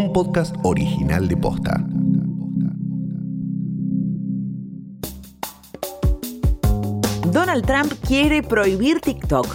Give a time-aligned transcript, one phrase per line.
[0.00, 1.84] un podcast original de Posta.
[7.30, 9.46] Donald Trump quiere prohibir TikTok.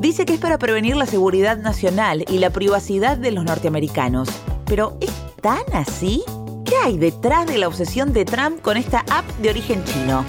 [0.00, 4.28] Dice que es para prevenir la seguridad nacional y la privacidad de los norteamericanos.
[4.66, 6.22] Pero ¿es tan así?
[6.66, 10.22] ¿Qué hay detrás de la obsesión de Trump con esta app de origen chino?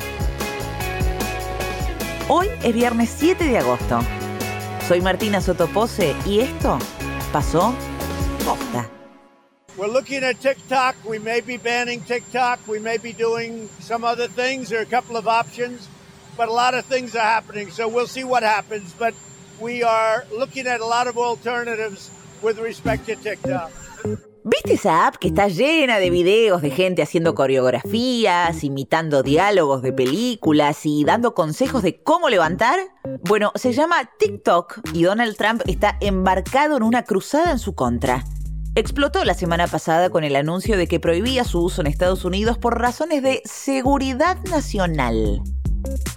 [2.30, 4.00] Hoy es viernes 7 de agosto.
[4.88, 6.80] Soy Martina Sotopose y esto
[7.34, 7.73] pasó
[8.46, 8.94] posta.
[9.78, 10.96] We're looking at TikTok.
[11.06, 12.66] We may be banning TikTok.
[12.66, 14.71] We may be doing some other things.
[14.71, 15.89] Are a couple of options,
[16.38, 17.71] but a lot of things are happening.
[17.71, 18.93] So we'll see what happens.
[18.97, 19.14] But
[19.60, 22.10] we are looking at a lot of alternatives
[22.42, 23.71] with respect to TikTok.
[24.47, 29.92] ¿Viste esa app que está llena de videos de gente haciendo coreografías, imitando diálogos de
[29.92, 32.80] películas y dando consejos de cómo levantar?
[33.23, 38.23] Bueno, se llama TikTok y Donald Trump está embarcado en una cruzada en su contra.
[38.78, 42.58] Explotó la semana pasada con el anuncio de que prohibía su uso en Estados Unidos
[42.58, 45.41] por razones de seguridad nacional.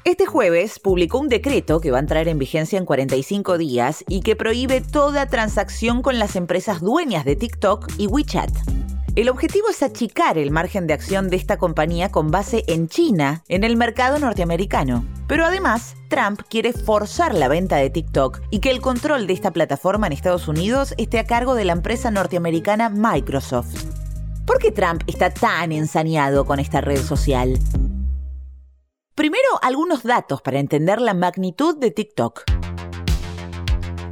[0.02, 4.22] Este jueves publicó un decreto que va a entrar en vigencia en 45 días y
[4.22, 8.50] que prohíbe toda transacción con las empresas dueñas de TikTok y WeChat.
[9.18, 13.42] El objetivo es achicar el margen de acción de esta compañía con base en China,
[13.48, 15.04] en el mercado norteamericano.
[15.26, 19.50] Pero además, Trump quiere forzar la venta de TikTok y que el control de esta
[19.50, 23.86] plataforma en Estados Unidos esté a cargo de la empresa norteamericana Microsoft.
[24.46, 27.58] ¿Por qué Trump está tan ensañado con esta red social?
[29.16, 32.44] Primero, algunos datos para entender la magnitud de TikTok.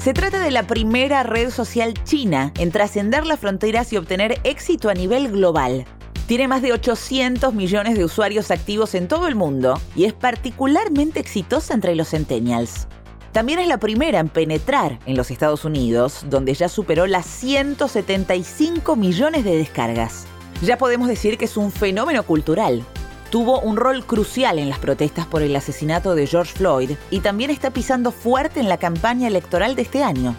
[0.07, 4.89] Se trata de la primera red social china en trascender las fronteras y obtener éxito
[4.89, 5.85] a nivel global.
[6.29, 11.19] Tiene más de 800 millones de usuarios activos en todo el mundo y es particularmente
[11.19, 12.87] exitosa entre los centennials.
[13.33, 18.95] También es la primera en penetrar en los Estados Unidos, donde ya superó las 175
[18.95, 20.27] millones de descargas.
[20.63, 22.85] Ya podemos decir que es un fenómeno cultural,
[23.31, 27.51] tuvo un rol crucial en las protestas por el asesinato de George Floyd y también
[27.51, 30.35] está pisando fuerte en la campaña electoral de este año.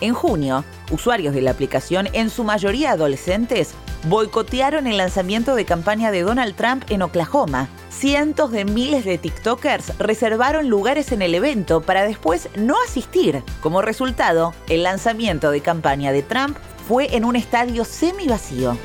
[0.00, 3.74] En junio, usuarios de la aplicación, en su mayoría adolescentes,
[4.04, 7.68] boicotearon el lanzamiento de campaña de Donald Trump en Oklahoma.
[7.90, 13.42] Cientos de miles de TikTokers reservaron lugares en el evento para después no asistir.
[13.60, 18.78] Como resultado, el lanzamiento de campaña de Trump fue en un estadio semi vacío.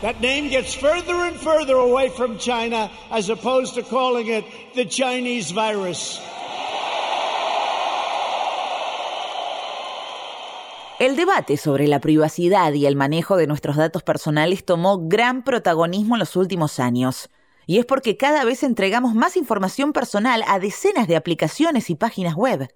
[0.00, 4.44] That name gets further and further away from China as opposed to calling it
[4.76, 6.20] the Chinese virus.
[11.00, 16.14] El debate sobre la privacidad y el manejo de nuestros datos personales tomó gran protagonismo
[16.14, 17.28] en los últimos años.
[17.66, 22.36] Y es porque cada vez entregamos más información personal a decenas de aplicaciones y páginas
[22.36, 22.68] web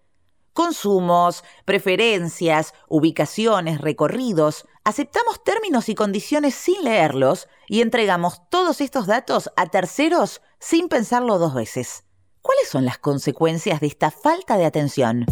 [0.53, 9.51] consumos, preferencias, ubicaciones, recorridos, aceptamos términos y condiciones sin leerlos y entregamos todos estos datos
[9.57, 12.05] a terceros sin pensarlo dos veces.
[12.43, 15.27] ¿Cuáles son las consecuencias de esta falta de atención?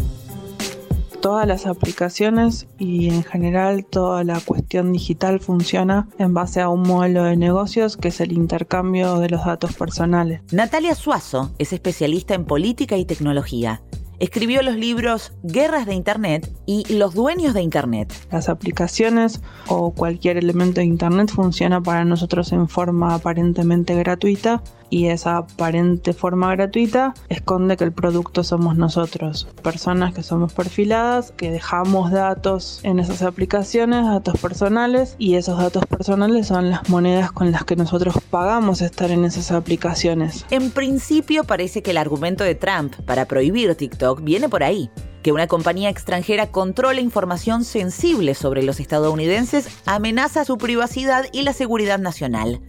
[1.21, 6.81] Todas las aplicaciones y en general toda la cuestión digital funciona en base a un
[6.81, 10.41] modelo de negocios que es el intercambio de los datos personales.
[10.51, 13.83] Natalia Suazo es especialista en política y tecnología
[14.21, 18.13] escribió los libros Guerras de Internet y Los Dueños de Internet.
[18.31, 25.07] Las aplicaciones o cualquier elemento de Internet funciona para nosotros en forma aparentemente gratuita y
[25.07, 31.49] esa aparente forma gratuita esconde que el producto somos nosotros, personas que somos perfiladas, que
[31.49, 37.51] dejamos datos en esas aplicaciones, datos personales, y esos datos personales son las monedas con
[37.51, 40.45] las que nosotros pagamos estar en esas aplicaciones.
[40.51, 44.91] En principio parece que el argumento de Trump para prohibir TikTok viene por ahí
[45.23, 51.53] que una compañía extranjera controle información sensible sobre los estadounidenses amenaza su privacidad y la
[51.53, 52.59] seguridad nacional.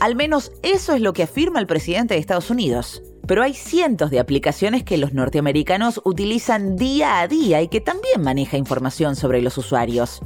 [0.00, 3.02] Al menos eso es lo que afirma el presidente de Estados Unidos.
[3.26, 8.22] Pero hay cientos de aplicaciones que los norteamericanos utilizan día a día y que también
[8.22, 10.20] maneja información sobre los usuarios.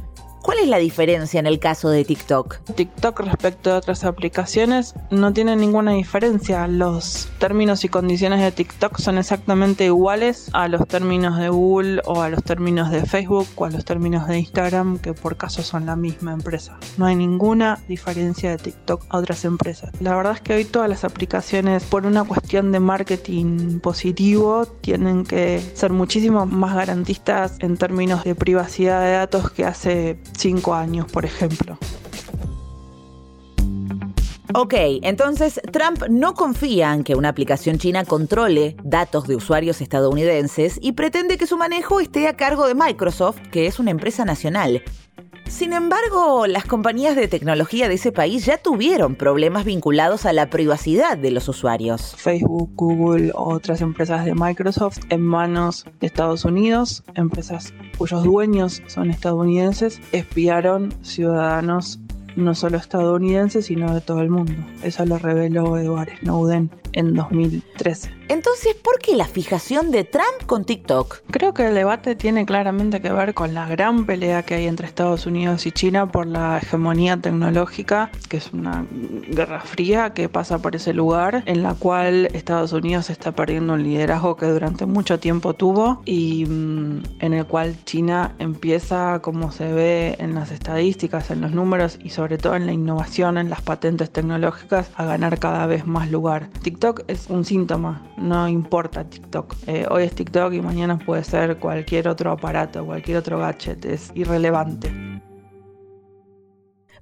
[0.47, 2.59] ¿Cuál es la diferencia en el caso de TikTok?
[2.77, 6.69] TikTok respecto de otras aplicaciones no tiene ninguna diferencia.
[6.69, 12.23] Los términos y condiciones de TikTok son exactamente iguales a los términos de Google o
[12.23, 15.85] a los términos de Facebook o a los términos de Instagram, que por caso son
[15.85, 16.79] la misma empresa.
[16.97, 19.91] No hay ninguna diferencia de TikTok a otras empresas.
[19.99, 25.25] La verdad es que hoy todas las aplicaciones, por una cuestión de marketing positivo, tienen
[25.25, 31.07] que ser muchísimo más garantistas en términos de privacidad de datos que hace cinco años,
[31.11, 31.79] por ejemplo.
[34.55, 40.79] Ok, entonces Trump no confía en que una aplicación china controle datos de usuarios estadounidenses
[40.81, 44.83] y pretende que su manejo esté a cargo de Microsoft, que es una empresa nacional.
[45.49, 50.51] Sin embargo, las compañías de tecnología de ese país ya tuvieron problemas vinculados a la
[50.51, 52.15] privacidad de los usuarios.
[52.17, 59.11] Facebook, Google, otras empresas de Microsoft en manos de Estados Unidos, empresas cuyos dueños son
[59.11, 62.01] estadounidenses, espiaron ciudadanos
[62.37, 64.53] no solo estadounidenses, sino de todo el mundo.
[64.83, 68.11] Eso lo reveló Edward Snowden en 2013.
[68.29, 71.21] Entonces, ¿por qué la fijación de Trump con TikTok?
[71.31, 74.89] Creo que el debate tiene claramente que ver con la gran pelea que hay entre
[74.89, 78.85] Estados Unidos y China por la hegemonía tecnológica, que es una
[79.29, 83.85] guerra fría que pasa por ese lugar, en la cual Estados Unidos está perdiendo un
[83.85, 89.73] liderazgo que durante mucho tiempo tuvo y mm, en el cual China empieza, como se
[89.73, 93.61] ve en las estadísticas, en los números y sobre todo en la innovación, en las
[93.61, 96.49] patentes tecnológicas, a ganar cada vez más lugar.
[96.63, 99.55] TikTok es un síntoma no importa TikTok.
[99.67, 104.11] Eh, hoy es TikTok y mañana puede ser cualquier otro aparato, cualquier otro gadget, es
[104.15, 104.91] irrelevante.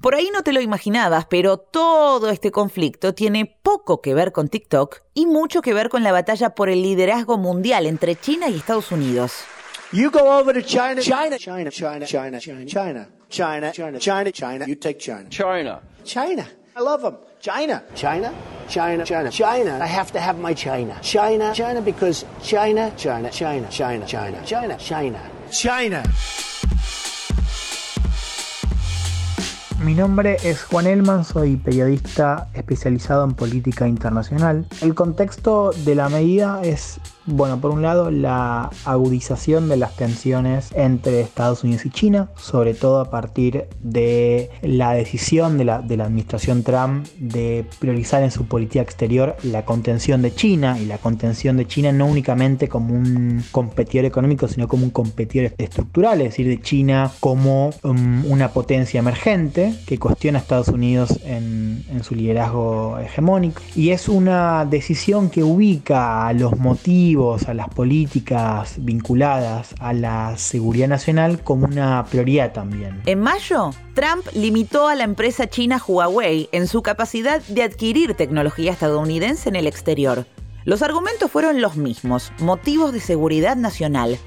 [0.00, 4.48] Por ahí no te lo imaginabas, pero todo este conflicto tiene poco que ver con
[4.48, 8.56] TikTok y mucho que ver con la batalla por el liderazgo mundial entre China y
[8.56, 9.44] Estados Unidos.
[9.92, 14.66] You go over to China, China, China, China, China, China, China, China, China, China, China.
[14.66, 15.28] You take China.
[15.30, 15.80] China.
[16.04, 16.46] China.
[16.76, 17.16] I love them.
[17.40, 17.84] China.
[17.94, 18.34] China.
[18.68, 19.78] China, China, China.
[19.80, 20.98] I have to have my China.
[21.02, 25.30] China, China, because China, China, China, China, China, China, China.
[25.52, 26.04] China.
[29.84, 34.66] Mi nombre es Juan Elman, soy periodista especializado en política internacional.
[34.80, 40.70] El contexto de la medida es bueno, por un lado, la agudización de las tensiones
[40.74, 45.96] entre Estados Unidos y China, sobre todo a partir de la decisión de la, de
[45.96, 50.98] la administración Trump de priorizar en su política exterior la contención de China y la
[50.98, 56.30] contención de China no únicamente como un competidor económico, sino como un competidor estructural, es
[56.30, 62.14] decir, de China como um, una potencia emergente que cuestiona a Estados Unidos en, su
[62.14, 63.62] liderazgo hegemónico.
[63.74, 70.36] Y es una decisión que ubica a los motivos a las políticas vinculadas a la
[70.36, 73.00] seguridad nacional como una prioridad también.
[73.06, 78.72] En mayo, Trump limitó a la empresa china Huawei en su capacidad de adquirir tecnología
[78.72, 80.26] estadounidense en el exterior.
[80.64, 84.18] Los argumentos fueron los mismos, motivos de seguridad nacional,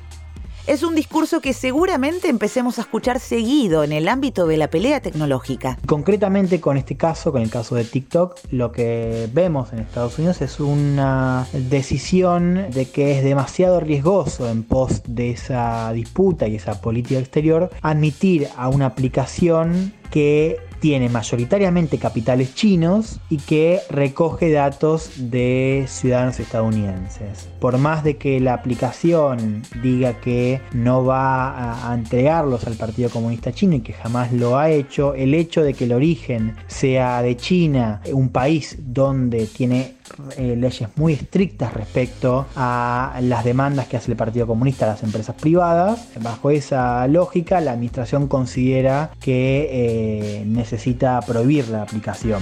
[0.67, 5.01] es un discurso que seguramente empecemos a escuchar seguido en el ámbito de la pelea
[5.01, 5.77] tecnológica.
[5.85, 10.41] Concretamente con este caso, con el caso de TikTok, lo que vemos en Estados Unidos
[10.41, 16.81] es una decisión de que es demasiado riesgoso en pos de esa disputa y esa
[16.81, 25.12] política exterior admitir a una aplicación que tiene mayoritariamente capitales chinos y que recoge datos
[25.18, 27.50] de ciudadanos estadounidenses.
[27.59, 33.51] Por más de que la aplicación diga que no va a, entregarlos al Partido Comunista
[33.51, 37.35] Chino y que jamás lo ha hecho, el hecho de que el origen sea de
[37.35, 39.96] China, un país donde tiene
[40.38, 45.04] eh, leyes muy estrictas respecto a las demandas que hace el Partido Comunista a las
[45.04, 52.42] empresas privadas, bajo esa lógica la administración considera que eh, necesita prohibir la aplicación.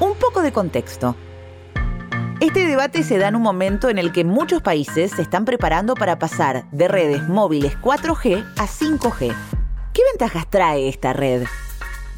[0.00, 1.16] Un poco de contexto.
[2.40, 5.94] Este debate se da en un momento en el que muchos países se están preparando
[5.94, 9.34] para pasar de redes móviles 4G a 5G.
[9.92, 11.42] ¿Qué ventajas trae esta red?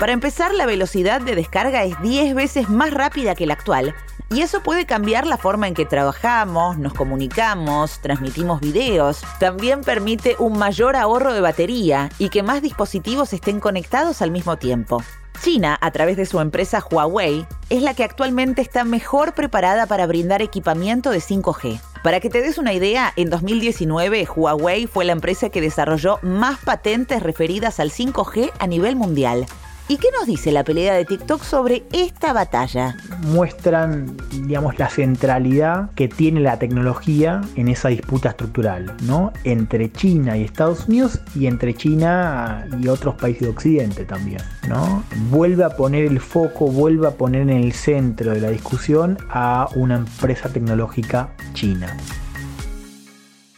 [0.00, 3.94] Para empezar, la velocidad de descarga es 10 veces más rápida que la actual
[4.30, 9.20] y eso puede cambiar la forma en que trabajamos, nos comunicamos, transmitimos videos.
[9.38, 14.56] También permite un mayor ahorro de batería y que más dispositivos estén conectados al mismo
[14.56, 15.02] tiempo.
[15.42, 20.06] China, a través de su empresa Huawei, es la que actualmente está mejor preparada para
[20.06, 21.78] brindar equipamiento de 5G.
[22.02, 26.58] Para que te des una idea, en 2019 Huawei fue la empresa que desarrolló más
[26.60, 29.44] patentes referidas al 5G a nivel mundial.
[29.90, 32.96] ¿Y qué nos dice la pelea de TikTok sobre esta batalla?
[33.22, 34.16] Muestran,
[34.46, 39.32] digamos, la centralidad que tiene la tecnología en esa disputa estructural, ¿no?
[39.42, 45.02] Entre China y Estados Unidos y entre China y otros países de Occidente también, ¿no?
[45.28, 49.70] Vuelve a poner el foco, vuelve a poner en el centro de la discusión a
[49.74, 51.96] una empresa tecnológica china.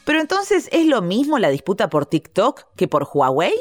[0.06, 3.52] Pero entonces, ¿es lo mismo la disputa por TikTok que por Huawei?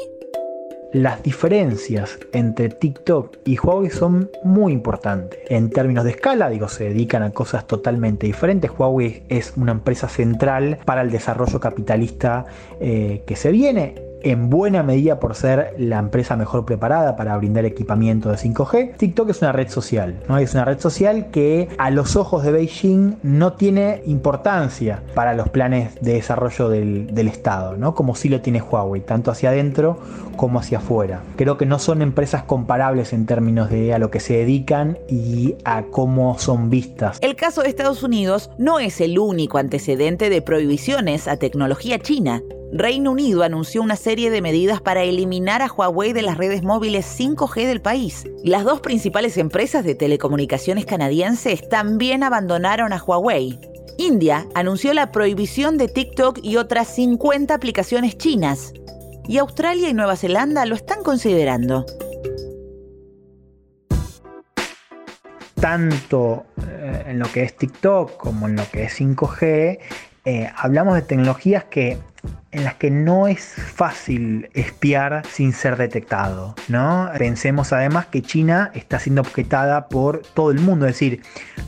[0.92, 5.40] Las diferencias entre TikTok y Huawei son muy importantes.
[5.48, 8.70] En términos de escala, digo, se dedican a cosas totalmente diferentes.
[8.70, 12.44] Huawei es una empresa central para el desarrollo capitalista
[12.80, 17.64] eh, que se viene en buena medida por ser la empresa mejor preparada para brindar
[17.64, 18.96] equipamiento de 5G.
[18.96, 20.38] TikTok es una red social, ¿no?
[20.38, 25.48] Es una red social que a los ojos de Beijing no tiene importancia para los
[25.48, 27.94] planes de desarrollo del, Estado, ¿no?
[27.94, 29.98] Como sí lo tiene Huawei, tanto hacia adentro
[30.36, 31.22] como hacia afuera.
[31.36, 35.54] Creo que no son empresas comparables en términos de a lo que se dedican y
[35.64, 37.18] a cómo son vistas.
[37.20, 42.42] El caso de Estados Unidos no es el único antecedente de prohibiciones a tecnología china.
[42.74, 47.04] Reino Unido anunció una serie de medidas para eliminar a Huawei de las redes móviles
[47.20, 48.24] 5G del país.
[48.44, 53.60] Las dos principales empresas de telecomunicaciones canadienses también abandonaron a Huawei.
[53.98, 58.72] India anunció la prohibición de TikTok y otras 50 aplicaciones chinas.
[59.28, 61.84] Y Australia y Nueva Zelanda lo están considerando.
[65.60, 69.78] Tanto eh, en lo que es TikTok como en lo que es 5G,
[70.24, 71.98] eh, hablamos de tecnologías que
[72.52, 77.10] en las que no es fácil espiar sin ser detectado, ¿no?
[77.18, 81.22] Pensemos además que China está siendo objetada por todo el mundo, es decir,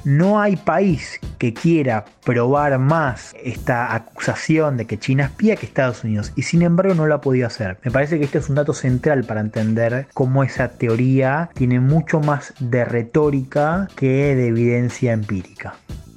[0.05, 6.05] no hay país que quiera probar más esta acusación de que China espía que Estados
[6.05, 7.79] Unidos y sin embargo no lo ha podido hacer.
[7.83, 12.21] Me parece que este es un dato central para entender cómo esa teoría tiene mucho
[12.21, 15.75] más de retórica que de evidencia empírica.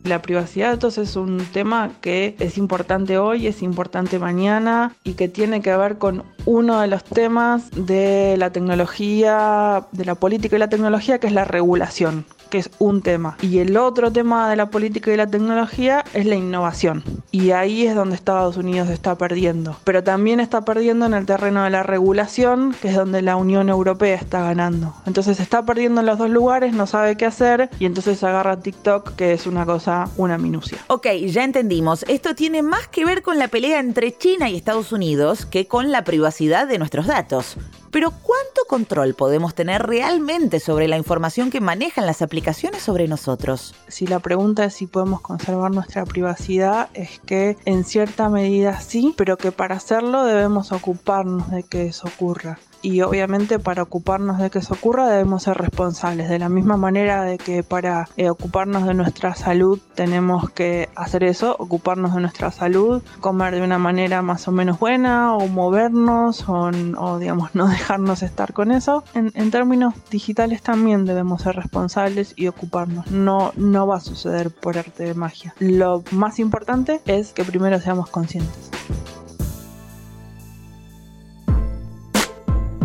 [0.07, 5.27] La privacidad entonces es un tema que es importante hoy, es importante mañana y que
[5.27, 10.59] tiene que ver con uno de los temas de la tecnología, de la política y
[10.59, 13.37] la tecnología, que es la regulación que es un tema.
[13.41, 17.03] Y el otro tema de la política y la tecnología es la innovación.
[17.31, 19.77] Y ahí es donde Estados Unidos está perdiendo.
[19.83, 23.69] Pero también está perdiendo en el terreno de la regulación, que es donde la Unión
[23.69, 24.93] Europea está ganando.
[25.05, 29.15] Entonces está perdiendo en los dos lugares, no sabe qué hacer y entonces agarra TikTok,
[29.15, 30.77] que es una cosa, una minucia.
[30.87, 32.03] Ok, ya entendimos.
[32.07, 35.91] Esto tiene más que ver con la pelea entre China y Estados Unidos que con
[35.91, 37.57] la privacidad de nuestros datos.
[37.97, 43.73] Pero ¿cuánto control podemos tener realmente sobre la información que manejan las aplicaciones sobre nosotros?
[43.87, 49.15] Si la pregunta es si podemos conservar nuestra privacidad, es que en cierta medida sí,
[49.17, 54.49] pero que para hacerlo debemos ocuparnos de que eso ocurra y obviamente para ocuparnos de
[54.49, 56.29] que eso ocurra debemos ser responsables.
[56.29, 61.23] De la misma manera de que para eh, ocuparnos de nuestra salud tenemos que hacer
[61.23, 66.47] eso, ocuparnos de nuestra salud, comer de una manera más o menos buena o movernos
[66.47, 69.05] o, o digamos no dejarnos estar con eso.
[69.13, 73.09] En, términos digitales también debemos ser responsables y ocuparnos.
[73.11, 75.55] No, no va a suceder por arte de magia.
[75.59, 78.71] Lo más importante es que primero seamos conscientes.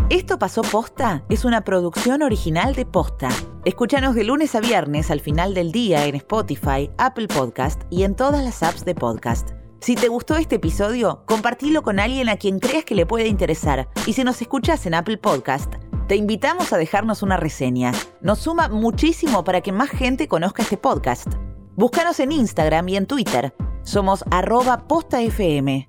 [0.09, 3.31] Esto pasó posta es una producción original de Posta.
[3.65, 8.15] Escúchanos de lunes a viernes al final del día en Spotify, Apple Podcast y en
[8.15, 9.62] todas las apps de podcast.
[9.83, 13.89] Si te gustó este episodio, compartilo con alguien a quien creas que le puede interesar.
[14.07, 15.75] Y si nos escuchas en Apple Podcast,
[16.07, 17.91] te invitamos a dejarnos una reseña.
[18.21, 21.27] Nos suma muchísimo para que más gente conozca este podcast.
[21.75, 23.57] Búscanos en Instagram y en Twitter.
[23.83, 25.89] Somos arroba postafm.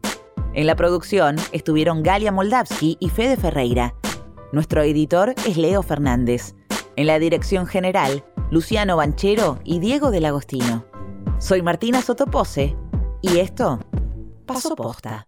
[0.56, 3.94] En la producción estuvieron Galia Moldavsky y Fede Ferreira.
[4.52, 6.56] Nuestro editor es Leo Fernández.
[6.96, 10.84] En la dirección general, Luciano Banchero y Diego del Agostino.
[11.38, 12.76] Soy Martina Sotopose
[13.24, 13.80] y esto
[14.46, 15.28] pasó posta.